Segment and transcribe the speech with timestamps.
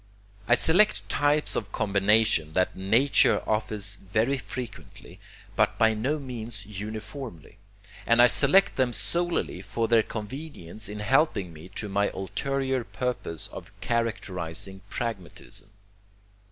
[0.47, 5.19] I select types of combination that nature offers very frequently,
[5.55, 7.59] but by no means uniformly,
[8.07, 13.47] and I select them solely for their convenience in helping me to my ulterior purpose
[13.49, 15.69] of characterizing pragmatism.